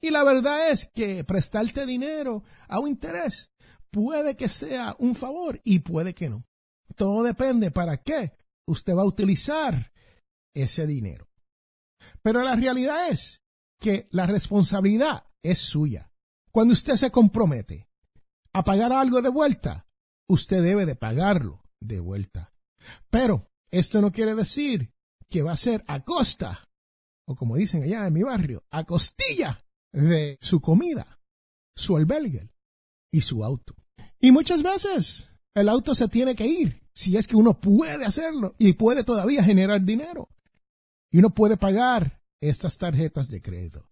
Y 0.01 0.09
la 0.09 0.23
verdad 0.23 0.71
es 0.71 0.89
que 0.91 1.23
prestarte 1.23 1.85
dinero 1.85 2.43
a 2.67 2.79
un 2.79 2.87
interés 2.87 3.51
puede 3.91 4.35
que 4.35 4.49
sea 4.49 4.95
un 4.99 5.15
favor 5.15 5.61
y 5.63 5.79
puede 5.79 6.13
que 6.13 6.29
no. 6.29 6.45
Todo 6.95 7.23
depende 7.23 7.71
para 7.71 7.97
qué 7.97 8.33
usted 8.67 8.95
va 8.95 9.03
a 9.03 9.07
utilizar 9.07 9.91
ese 10.53 10.87
dinero. 10.87 11.27
Pero 12.21 12.43
la 12.43 12.55
realidad 12.55 13.09
es 13.09 13.41
que 13.79 14.07
la 14.11 14.25
responsabilidad 14.25 15.25
es 15.43 15.59
suya. 15.59 16.11
Cuando 16.51 16.73
usted 16.73 16.95
se 16.95 17.11
compromete 17.11 17.87
a 18.53 18.63
pagar 18.63 18.91
algo 18.91 19.21
de 19.21 19.29
vuelta, 19.29 19.87
usted 20.27 20.63
debe 20.63 20.85
de 20.85 20.95
pagarlo 20.95 21.63
de 21.79 21.99
vuelta. 21.99 22.53
Pero 23.09 23.47
esto 23.71 24.01
no 24.01 24.11
quiere 24.11 24.35
decir 24.35 24.91
que 25.29 25.43
va 25.43 25.53
a 25.53 25.57
ser 25.57 25.83
a 25.87 26.03
costa, 26.03 26.69
o 27.27 27.35
como 27.35 27.55
dicen 27.55 27.83
allá 27.83 28.07
en 28.07 28.13
mi 28.13 28.23
barrio, 28.23 28.63
a 28.71 28.83
costilla 28.83 29.63
de 29.93 30.37
su 30.41 30.59
comida, 30.59 31.19
su 31.75 31.95
albergue 31.95 32.49
y 33.11 33.21
su 33.21 33.43
auto. 33.43 33.75
Y 34.19 34.31
muchas 34.31 34.63
veces 34.63 35.29
el 35.55 35.69
auto 35.69 35.95
se 35.95 36.07
tiene 36.07 36.35
que 36.35 36.47
ir, 36.47 36.83
si 36.93 37.17
es 37.17 37.27
que 37.27 37.35
uno 37.35 37.59
puede 37.59 38.05
hacerlo 38.05 38.55
y 38.57 38.73
puede 38.73 39.03
todavía 39.03 39.43
generar 39.43 39.81
dinero. 39.83 40.29
Y 41.11 41.19
uno 41.19 41.31
puede 41.31 41.57
pagar 41.57 42.21
estas 42.41 42.77
tarjetas 42.77 43.29
de 43.29 43.41
crédito. 43.41 43.89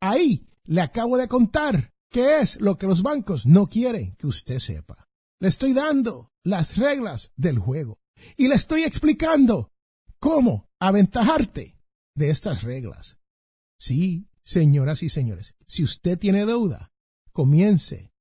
Ahí 0.00 0.46
le 0.64 0.80
acabo 0.80 1.16
de 1.16 1.28
contar 1.28 1.92
qué 2.10 2.40
es 2.40 2.60
lo 2.60 2.78
que 2.78 2.86
los 2.86 3.02
bancos 3.02 3.46
no 3.46 3.66
quieren 3.66 4.14
que 4.16 4.26
usted 4.26 4.58
sepa. 4.58 5.08
Le 5.40 5.48
estoy 5.48 5.72
dando 5.72 6.30
las 6.44 6.76
reglas 6.76 7.32
del 7.36 7.58
juego 7.58 7.98
y 8.36 8.48
le 8.48 8.54
estoy 8.54 8.84
explicando 8.84 9.72
cómo 10.18 10.70
aventajarte 10.78 11.76
de 12.14 12.30
estas 12.30 12.62
reglas. 12.62 13.18
Sí, 13.78 14.28
señoras 14.44 15.02
y 15.02 15.08
señores, 15.08 15.56
si 15.66 15.82
usted 15.82 16.18
tiene 16.18 16.46
deuda, 16.46 16.92
comience 17.32 18.12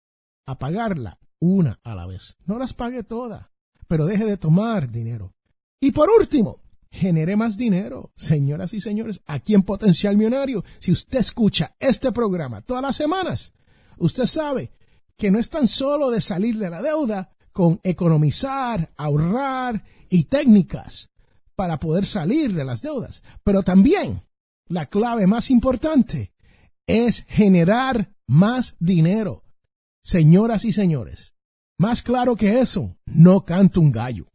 a 0.47 0.57
pagarla 0.57 1.19
una 1.41 1.81
a 1.83 1.95
la 1.95 2.05
vez. 2.05 2.37
No 2.45 2.57
las 2.57 2.73
pague 2.73 3.03
todas, 3.03 3.47
pero 3.87 4.05
deje 4.05 4.23
de 4.23 4.37
tomar 4.37 4.89
dinero. 4.89 5.33
Y 5.81 5.91
por 5.91 6.09
último, 6.09 6.61
genere 6.91 7.35
más 7.35 7.57
dinero. 7.57 8.11
Señoras 8.15 8.73
y 8.73 8.79
señores, 8.79 9.21
aquí 9.25 9.53
en 9.53 9.63
Potencial 9.63 10.15
Millonario, 10.15 10.63
si 10.79 10.91
usted 10.91 11.19
escucha 11.19 11.75
este 11.79 12.11
programa 12.11 12.61
todas 12.61 12.83
las 12.83 12.95
semanas, 12.95 13.53
usted 13.97 14.25
sabe 14.25 14.71
que 15.17 15.31
no 15.31 15.39
es 15.39 15.49
tan 15.49 15.67
solo 15.67 16.09
de 16.11 16.21
salir 16.21 16.57
de 16.57 16.69
la 16.69 16.81
deuda 16.81 17.35
con 17.51 17.79
economizar, 17.83 18.93
ahorrar 18.95 19.83
y 20.09 20.25
técnicas 20.25 21.11
para 21.55 21.79
poder 21.79 22.05
salir 22.05 22.53
de 22.53 22.63
las 22.63 22.81
deudas, 22.81 23.23
pero 23.43 23.61
también 23.61 24.23
la 24.67 24.85
clave 24.85 25.27
más 25.27 25.51
importante 25.51 26.33
es 26.87 27.25
generar 27.27 28.13
más 28.25 28.75
dinero. 28.79 29.40
Señoras 30.03 30.65
y 30.65 30.71
señores, 30.71 31.35
más 31.77 32.01
claro 32.01 32.35
que 32.35 32.59
eso, 32.59 32.97
no 33.05 33.45
canto 33.45 33.79
un 33.79 33.91
gallo. 33.91 34.31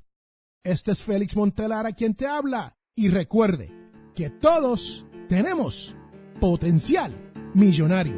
Este 0.64 0.92
es 0.92 1.02
Félix 1.02 1.37
Montelara 1.37 1.92
quien 1.92 2.14
te 2.14 2.26
habla 2.26 2.76
y 2.94 3.08
recuerde 3.08 3.75
que 4.14 4.30
todos 4.30 5.06
tenemos 5.28 5.96
potencial 6.40 7.32
millonario. 7.54 8.16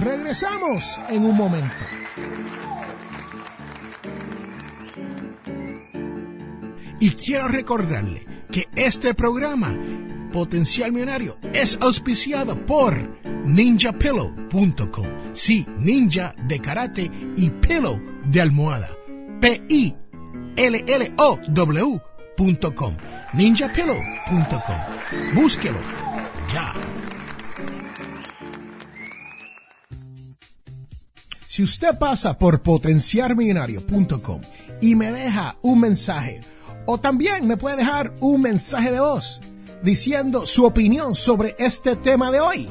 Regresamos 0.00 0.98
en 1.10 1.26
un 1.26 1.36
momento. 1.36 1.74
Y 6.98 7.10
quiero 7.10 7.48
recordarle 7.48 8.26
que 8.50 8.68
este 8.74 9.12
programa 9.12 9.76
Potencial 10.34 10.90
Millonario, 10.90 11.38
es 11.52 11.78
auspiciado 11.80 12.66
por 12.66 13.08
ninjapillow.com. 13.46 15.06
Sí, 15.32 15.64
ninja 15.78 16.34
de 16.48 16.58
karate 16.58 17.08
y 17.36 17.50
pillow 17.50 18.00
de 18.24 18.40
almohada. 18.40 18.90
P-I-L-L-O-W.com. 19.40 19.96
ninjapillow.com. 23.32 24.76
Búsquelo 25.34 25.78
ya. 26.52 26.74
Si 31.46 31.62
usted 31.62 31.96
pasa 31.96 32.36
por 32.36 32.60
potenciarmillonario.com 32.60 34.40
y 34.80 34.96
me 34.96 35.12
deja 35.12 35.56
un 35.62 35.78
mensaje, 35.78 36.40
o 36.86 36.98
también 36.98 37.46
me 37.46 37.56
puede 37.56 37.76
dejar 37.76 38.12
un 38.18 38.42
mensaje 38.42 38.90
de 38.90 38.98
voz 38.98 39.40
diciendo 39.84 40.46
su 40.46 40.64
opinión 40.64 41.14
sobre 41.14 41.54
este 41.58 41.94
tema 41.94 42.32
de 42.32 42.40
hoy, 42.40 42.68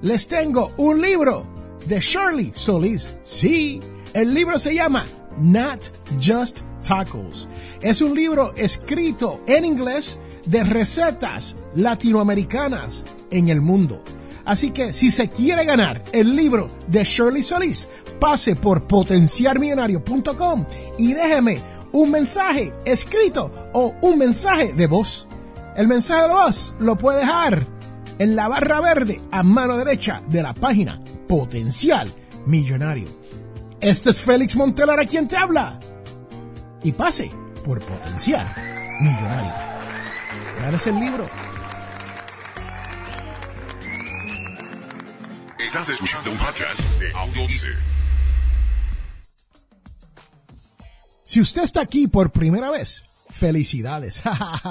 les 0.00 0.26
tengo 0.26 0.72
un 0.78 1.00
libro 1.00 1.46
de 1.86 2.00
Shirley 2.00 2.52
Solis. 2.54 3.10
Sí, 3.22 3.80
el 4.14 4.32
libro 4.32 4.58
se 4.58 4.74
llama 4.74 5.04
Not 5.38 5.92
Just 6.20 6.60
Tacos. 6.86 7.48
Es 7.82 8.00
un 8.00 8.14
libro 8.14 8.54
escrito 8.56 9.40
en 9.46 9.66
inglés 9.66 10.18
de 10.46 10.64
recetas 10.64 11.54
latinoamericanas 11.74 13.04
en 13.30 13.50
el 13.50 13.60
mundo. 13.60 14.02
Así 14.46 14.70
que 14.70 14.94
si 14.94 15.10
se 15.10 15.28
quiere 15.28 15.66
ganar 15.66 16.02
el 16.12 16.34
libro 16.34 16.70
de 16.86 17.04
Shirley 17.04 17.42
Solis, 17.42 17.88
pase 18.18 18.56
por 18.56 18.82
potenciarmillonario.com 18.84 20.64
y 20.96 21.12
déjeme 21.12 21.60
un 21.92 22.10
mensaje 22.10 22.72
escrito 22.86 23.52
o 23.74 23.94
un 24.00 24.18
mensaje 24.18 24.72
de 24.72 24.86
voz. 24.86 25.27
El 25.78 25.86
mensaje 25.86 26.22
de 26.22 26.28
voz 26.30 26.74
lo 26.80 26.98
puede 26.98 27.20
dejar 27.20 27.64
en 28.18 28.34
la 28.34 28.48
barra 28.48 28.80
verde 28.80 29.20
a 29.30 29.44
mano 29.44 29.76
derecha 29.76 30.20
de 30.26 30.42
la 30.42 30.52
página 30.52 31.00
Potencial 31.28 32.12
Millonario. 32.46 33.06
Este 33.80 34.10
es 34.10 34.20
Félix 34.20 34.56
Montelar 34.56 34.98
a 34.98 35.04
quien 35.04 35.28
te 35.28 35.36
habla. 35.36 35.78
Y 36.82 36.90
pase 36.90 37.30
por 37.64 37.80
Potencial 37.80 38.52
Millonario. 39.00 39.52
Gánese 40.60 40.90
el 40.90 40.98
libro. 40.98 41.30
Estás 45.60 45.90
escuchando 45.90 46.32
un 46.32 46.38
podcast 46.38 46.80
de 46.98 47.12
Audio. 47.12 47.46
Si 51.22 51.40
usted 51.40 51.62
está 51.62 51.82
aquí 51.82 52.08
por 52.08 52.32
primera 52.32 52.68
vez, 52.68 53.07
felicidades. 53.38 54.22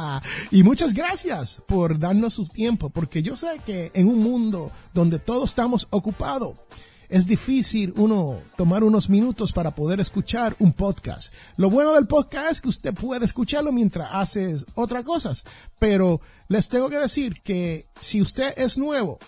y 0.52 0.64
muchas 0.64 0.94
gracias 0.94 1.62
por 1.68 1.98
darnos 1.98 2.36
su 2.36 2.44
tiempo, 2.44 2.90
porque 2.90 3.24
yo 3.24 3.36
sé 3.36 3.62
que 3.66 3.92
en 3.94 4.08
un 4.08 4.20
mundo 4.20 4.72
donde 4.94 5.20
todos 5.20 5.50
estamos 5.50 5.88
ocupados, 5.90 6.58
es 7.10 7.26
difícil 7.26 7.94
uno 7.96 8.42
tomar 8.58 8.84
unos 8.84 9.10
minutos 9.10 9.54
para 9.54 9.72
poder 9.72 10.02
escuchar 10.02 10.56
un 10.60 10.74
podcast. 10.74 11.34
Lo 11.56 11.70
bueno 11.70 11.94
del 11.94 12.06
podcast 12.06 12.52
es 12.52 12.62
que 12.62 12.70
usted 12.70 12.94
puede 12.94 13.26
escucharlo 13.26 13.72
mientras 13.72 14.10
hace 14.12 14.58
otras 14.76 15.06
cosas, 15.06 15.46
pero 15.80 16.20
les 16.50 16.68
tengo 16.68 16.90
que 16.90 16.98
decir 16.98 17.42
que 17.42 17.88
si 18.02 18.22
usted 18.22 18.54
es 18.58 18.78
nuevo, 18.78 19.20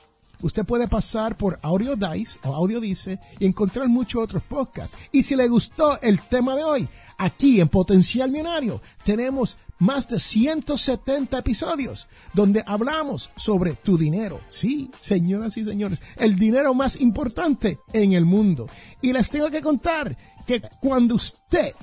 usted 0.42 0.66
puede 0.66 0.90
pasar 0.90 1.38
por 1.38 1.58
Audio 1.62 1.96
Dice 1.96 2.38
o 2.44 2.54
Audio 2.54 2.82
Dice 2.82 3.20
y 3.40 3.46
encontrar 3.46 3.88
muchos 3.88 4.24
otros 4.24 4.44
podcasts. 4.44 4.98
Y 5.14 5.24
si 5.24 5.38
le 5.38 5.48
gustó 5.48 6.02
el 6.02 6.22
tema 6.22 6.58
de 6.58 6.64
hoy, 6.66 6.90
aquí 7.20 7.62
en 7.62 7.68
Potencial 7.68 8.32
Millonario 8.32 8.82
tenemos 9.04 9.58
más 9.78 10.08
de 10.08 10.20
170 10.20 11.38
episodios 11.38 12.08
donde 12.34 12.64
hablamos 12.66 13.30
sobre 13.36 13.76
tu 13.76 13.98
dinero. 13.98 14.42
Sí, 14.48 14.90
señoras 15.00 15.58
y 15.58 15.64
señores, 15.64 16.02
el 16.18 16.38
dinero 16.38 16.74
más 16.74 17.00
importante 17.00 17.80
en 17.94 18.14
el 18.14 18.26
mundo. 18.26 18.68
Y 19.02 19.14
les 19.14 19.30
tengo 19.30 19.50
que 19.52 19.62
contar 19.62 20.18
que 20.48 20.62
cuando 20.82 21.16
usted 21.16 21.74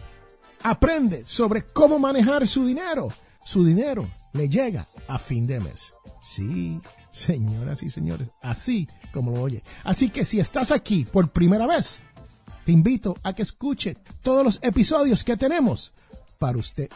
aprende 0.63 1.23
sobre 1.27 1.63
cómo 1.63 1.99
manejar 1.99 2.49
su 2.49 2.67
dinero, 2.67 3.09
su 3.45 3.65
dinero 3.65 4.11
le 4.33 4.49
llega 4.49 4.87
a 5.07 5.19
fin 5.19 5.47
de 5.47 5.61
mes. 5.61 5.95
Sí, 6.21 6.81
señoras 7.13 7.83
y 7.83 7.91
señores, 7.91 8.31
así 8.43 8.89
como 9.13 9.33
lo 9.33 9.43
oye. 9.43 9.63
Así 9.85 10.11
que 10.11 10.25
si 10.25 10.41
estás 10.41 10.71
aquí 10.71 11.05
por 11.05 11.31
primera 11.31 11.67
vez, 11.67 12.03
te 12.67 12.73
invito 12.73 13.17
a 13.23 13.33
que 13.33 13.43
escuche 13.43 13.97
todos 14.23 14.45
los 14.45 14.59
episodios 14.61 15.23
que 15.23 15.37
tenemos 15.37 15.93
para 16.37 16.59
usted. 16.59 16.91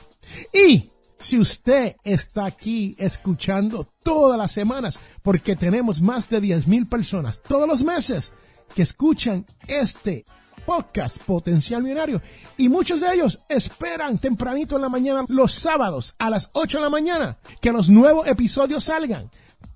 Y 0.52 0.90
si 1.16 1.38
usted 1.38 1.94
está 2.02 2.46
aquí 2.46 2.96
escuchando 2.98 3.84
todas 4.02 4.36
las 4.36 4.50
semanas, 4.50 4.98
porque 5.22 5.54
tenemos 5.54 6.02
más 6.02 6.28
de 6.28 6.40
10 6.40 6.66
mil 6.66 6.88
personas 6.88 7.40
todos 7.40 7.68
los 7.68 7.84
meses 7.84 8.32
que 8.74 8.82
escuchan 8.82 9.46
este 9.68 10.24
podcast 10.66 11.18
Potencial 11.18 11.84
Millonario 11.84 12.20
y 12.56 12.68
muchos 12.68 13.00
de 13.00 13.14
ellos 13.14 13.40
esperan 13.48 14.18
tempranito 14.18 14.74
en 14.74 14.82
la 14.82 14.88
mañana 14.88 15.24
los 15.28 15.54
sábados 15.54 16.16
a 16.18 16.30
las 16.30 16.50
8 16.52 16.78
de 16.78 16.84
la 16.84 16.90
mañana 16.90 17.38
que 17.60 17.70
los 17.70 17.88
nuevos 17.88 18.26
episodios 18.26 18.82
salgan 18.82 19.30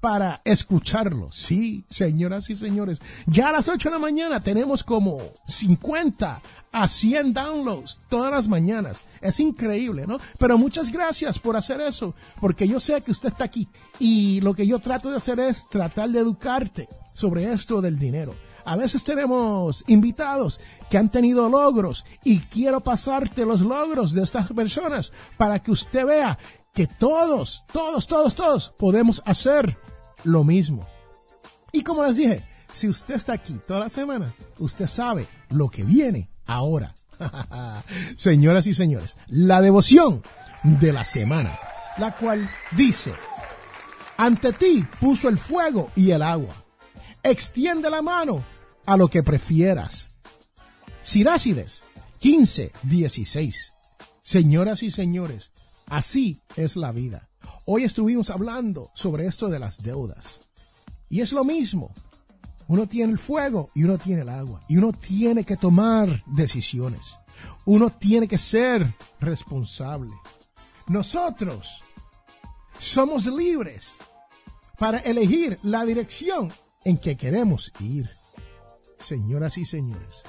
para 0.04 0.42
escucharlo. 0.44 1.30
Sí, 1.32 1.86
señoras 1.88 2.50
y 2.50 2.56
señores, 2.56 3.00
ya 3.24 3.48
a 3.48 3.52
las 3.52 3.70
8 3.70 3.88
de 3.88 3.94
la 3.94 3.98
mañana 3.98 4.38
tenemos 4.38 4.84
como 4.84 5.18
50 5.46 6.42
a 6.72 6.88
100 6.88 7.32
downloads 7.32 8.00
todas 8.10 8.30
las 8.30 8.46
mañanas. 8.46 9.00
Es 9.22 9.40
increíble, 9.40 10.06
¿no? 10.06 10.18
Pero 10.38 10.58
muchas 10.58 10.92
gracias 10.92 11.38
por 11.38 11.56
hacer 11.56 11.80
eso, 11.80 12.14
porque 12.38 12.68
yo 12.68 12.80
sé 12.80 13.00
que 13.00 13.12
usted 13.12 13.30
está 13.30 13.44
aquí 13.44 13.66
y 13.98 14.42
lo 14.42 14.52
que 14.52 14.66
yo 14.66 14.78
trato 14.78 15.10
de 15.10 15.16
hacer 15.16 15.40
es 15.40 15.66
tratar 15.70 16.10
de 16.10 16.18
educarte 16.18 16.86
sobre 17.14 17.50
esto 17.50 17.80
del 17.80 17.98
dinero. 17.98 18.34
A 18.66 18.76
veces 18.76 19.04
tenemos 19.04 19.84
invitados 19.86 20.60
que 20.90 20.98
han 20.98 21.10
tenido 21.10 21.48
logros 21.48 22.04
y 22.22 22.40
quiero 22.40 22.82
pasarte 22.82 23.46
los 23.46 23.62
logros 23.62 24.12
de 24.12 24.22
estas 24.22 24.52
personas 24.52 25.14
para 25.38 25.60
que 25.60 25.70
usted 25.70 26.04
vea 26.04 26.38
que 26.74 26.86
todos, 26.86 27.64
todos, 27.72 28.06
todos, 28.06 28.34
todos 28.34 28.74
podemos 28.76 29.22
hacer 29.24 29.78
lo 30.24 30.44
mismo. 30.44 30.86
Y 31.72 31.82
como 31.82 32.04
les 32.04 32.16
dije, 32.16 32.44
si 32.72 32.88
usted 32.88 33.14
está 33.14 33.34
aquí 33.34 33.58
toda 33.66 33.80
la 33.80 33.88
semana, 33.88 34.34
usted 34.58 34.86
sabe 34.86 35.28
lo 35.50 35.68
que 35.68 35.84
viene 35.84 36.28
ahora. 36.44 36.94
Señoras 38.16 38.66
y 38.66 38.74
señores, 38.74 39.16
la 39.28 39.60
devoción 39.60 40.22
de 40.62 40.92
la 40.92 41.04
semana, 41.04 41.56
la 41.98 42.12
cual 42.16 42.48
dice, 42.72 43.12
ante 44.16 44.52
ti 44.52 44.84
puso 45.00 45.28
el 45.28 45.38
fuego 45.38 45.90
y 45.94 46.10
el 46.10 46.22
agua. 46.22 46.54
Extiende 47.22 47.88
la 47.90 48.02
mano 48.02 48.44
a 48.86 48.96
lo 48.96 49.08
que 49.08 49.22
prefieras. 49.22 50.10
Sirácides 51.02 51.84
15, 52.18 52.72
16. 52.82 53.74
Señoras 54.22 54.82
y 54.82 54.90
señores, 54.90 55.52
así 55.86 56.40
es 56.56 56.76
la 56.76 56.92
vida. 56.92 57.28
Hoy 57.66 57.84
estuvimos 57.84 58.28
hablando 58.28 58.90
sobre 58.92 59.26
esto 59.26 59.48
de 59.48 59.58
las 59.58 59.82
deudas. 59.82 60.42
Y 61.08 61.22
es 61.22 61.32
lo 61.32 61.44
mismo. 61.44 61.94
Uno 62.68 62.86
tiene 62.86 63.12
el 63.12 63.18
fuego 63.18 63.70
y 63.74 63.84
uno 63.84 63.96
tiene 63.96 64.20
el 64.20 64.28
agua. 64.28 64.62
Y 64.68 64.76
uno 64.76 64.92
tiene 64.92 65.44
que 65.44 65.56
tomar 65.56 66.22
decisiones. 66.26 67.18
Uno 67.64 67.88
tiene 67.88 68.28
que 68.28 68.36
ser 68.36 68.94
responsable. 69.18 70.12
Nosotros 70.88 71.82
somos 72.78 73.24
libres 73.26 73.94
para 74.78 74.98
elegir 74.98 75.58
la 75.62 75.86
dirección 75.86 76.52
en 76.84 76.98
que 76.98 77.16
queremos 77.16 77.72
ir. 77.80 78.10
Señoras 78.98 79.56
y 79.56 79.64
señores, 79.64 80.22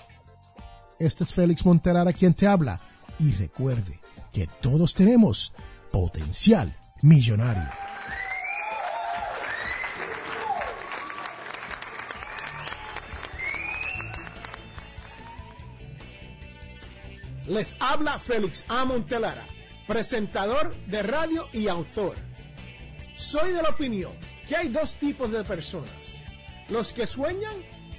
este 0.99 1.25
es 1.25 1.33
Félix 1.33 1.65
Montelar 1.65 2.07
a 2.07 2.13
quien 2.13 2.33
te 2.33 2.47
habla. 2.47 2.79
Y 3.19 3.33
recuerde 3.33 3.99
que 4.31 4.47
todos 4.61 4.93
tenemos 4.93 5.53
potencial 5.91 6.77
millonario. 7.01 7.69
Les 17.47 17.75
habla 17.79 18.17
Félix 18.17 18.65
A. 18.69 18.85
Montelara, 18.85 19.45
presentador 19.87 20.75
de 20.87 21.03
radio 21.03 21.47
y 21.53 21.67
autor. 21.67 22.15
Soy 23.15 23.51
de 23.51 23.61
la 23.61 23.69
opinión 23.69 24.13
que 24.47 24.55
hay 24.55 24.69
dos 24.69 24.95
tipos 24.95 25.31
de 25.31 25.43
personas, 25.43 26.13
los 26.69 26.91
que 26.91 27.05
sueñan 27.05 27.53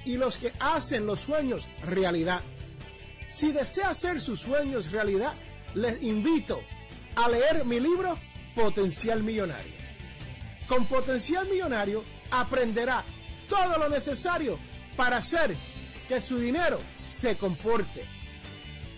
y 0.05 0.17
los 0.17 0.39
que 0.39 0.53
hacen 0.59 1.07
los 1.07 1.21
sueños 1.21 1.69
realidad. 1.85 2.41
Si 3.29 3.53
desea 3.53 3.91
hacer 3.91 4.21
sus 4.21 4.41
sueños 4.41 4.91
realidad, 4.91 5.33
les 5.75 6.03
invito 6.03 6.61
a 7.17 7.29
leer 7.29 7.65
mi 7.65 7.79
libro 7.79 8.19
Potencial 8.57 9.23
Millonario. 9.23 9.73
Con 10.67 10.87
Potencial 10.87 11.47
Millonario 11.47 12.03
aprenderá 12.31 13.05
todo 13.49 13.79
lo 13.79 13.89
necesario 13.89 14.59
para 14.97 15.19
hacer 15.19 15.55
que 16.09 16.21
su 16.21 16.39
dinero 16.39 16.79
se 16.97 17.37
comporte 17.37 18.05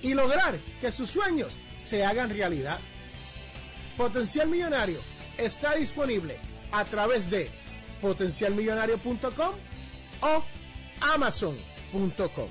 y 0.00 0.14
lograr 0.14 0.58
que 0.80 0.92
sus 0.92 1.10
sueños 1.10 1.58
se 1.76 2.04
hagan 2.04 2.30
realidad. 2.30 2.78
Potencial 3.96 4.48
Millonario 4.48 5.00
está 5.36 5.74
disponible 5.74 6.36
a 6.70 6.84
través 6.84 7.28
de 7.28 7.50
potencialmillonario.com 8.00 9.54
o 10.22 10.44
amazon.com. 11.14 12.48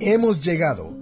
Hemos 0.00 0.40
llegado 0.44 1.01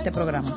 programa. 0.09 0.49